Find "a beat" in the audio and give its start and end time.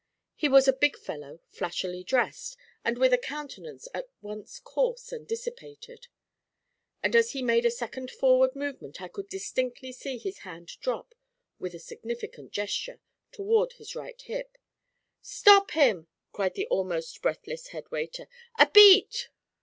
18.57-19.29